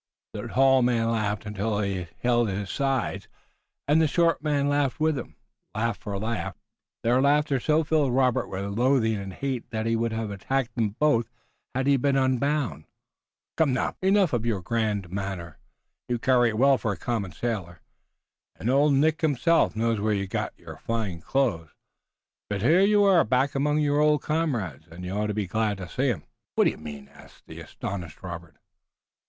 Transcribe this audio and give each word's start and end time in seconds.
The 0.33 0.47
tall 0.47 0.81
man 0.81 1.11
laughed 1.11 1.45
until 1.45 1.79
he 1.79 2.07
held 2.23 2.49
his 2.49 2.71
sides, 2.71 3.27
and 3.87 4.01
the 4.01 4.07
short 4.07 4.41
man 4.41 4.67
laughed 4.67 4.99
with 4.99 5.15
him, 5.15 5.35
laugh 5.75 5.95
for 5.99 6.17
laugh. 6.17 6.55
Their 7.03 7.21
laughter 7.21 7.59
so 7.59 7.83
filled 7.83 8.11
Robert 8.11 8.47
with 8.47 8.65
loathing 8.65 9.17
and 9.17 9.31
hate 9.31 9.69
that 9.69 9.85
he 9.85 9.95
would 9.95 10.11
have 10.11 10.31
attacked 10.31 10.73
them 10.73 10.95
both 10.97 11.29
had 11.75 11.85
he 11.85 11.97
been 11.97 12.15
unbound. 12.15 12.85
"Come 13.57 13.73
now, 13.73 13.91
Peter," 13.91 13.91
said 13.91 13.91
the 13.91 13.91
captain 13.91 14.17
at 14.17 14.17
last. 14.17 14.17
"Enough 14.17 14.33
of 14.41 14.45
your 14.47 14.61
grand 14.63 15.09
manner. 15.11 15.57
You 16.09 16.17
carry 16.17 16.49
it 16.49 16.57
well 16.57 16.79
for 16.79 16.91
a 16.93 16.97
common 16.97 17.31
sailor, 17.31 17.81
and 18.55 18.71
old 18.71 18.93
Nick 18.95 19.21
himself 19.21 19.75
knows 19.75 19.99
where 19.99 20.15
you 20.15 20.25
got 20.25 20.57
your 20.57 20.77
fine 20.77 21.21
clothes, 21.21 21.69
but 22.49 22.63
here 22.63 22.81
you 22.81 23.03
are 23.03 23.23
back 23.23 23.53
among 23.53 23.77
your 23.77 23.99
old 23.99 24.23
comrades, 24.23 24.87
and 24.89 25.05
you 25.05 25.11
ought 25.11 25.27
to 25.27 25.35
be 25.35 25.45
glad 25.45 25.77
to 25.77 25.87
see 25.87 26.09
'em." 26.09 26.23
"What 26.55 26.63
do 26.63 26.71
you 26.71 26.77
mean?" 26.77 27.07
asked 27.09 27.43
the 27.45 27.59
astonished 27.59 28.23
Robert. 28.23 28.55